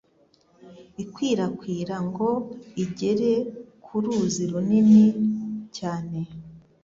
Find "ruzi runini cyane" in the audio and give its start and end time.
4.03-6.19